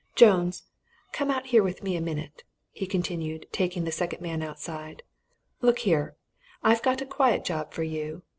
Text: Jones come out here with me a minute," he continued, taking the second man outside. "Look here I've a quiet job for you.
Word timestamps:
Jones 0.15 0.63
come 1.11 1.29
out 1.29 1.45
here 1.45 1.61
with 1.61 1.83
me 1.83 1.95
a 1.95 2.01
minute," 2.01 2.43
he 2.71 2.87
continued, 2.87 3.45
taking 3.51 3.83
the 3.83 3.91
second 3.91 4.19
man 4.19 4.41
outside. 4.41 5.03
"Look 5.61 5.77
here 5.85 6.15
I've 6.63 6.81
a 6.87 7.05
quiet 7.05 7.45
job 7.45 7.71
for 7.71 7.83
you. 7.83 8.23